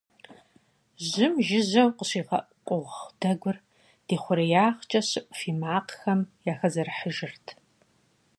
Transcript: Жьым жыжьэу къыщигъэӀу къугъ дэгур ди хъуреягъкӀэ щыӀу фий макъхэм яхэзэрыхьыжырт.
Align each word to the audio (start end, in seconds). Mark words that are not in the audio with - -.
Жьым 1.07 1.33
жыжьэу 1.45 1.89
къыщигъэӀу 1.97 2.47
къугъ 2.65 2.97
дэгур 3.19 3.57
ди 4.07 4.15
хъуреягъкӀэ 4.21 5.01
щыӀу 5.09 5.31
фий 5.37 5.55
макъхэм 5.61 6.19
яхэзэрыхьыжырт. 6.51 7.45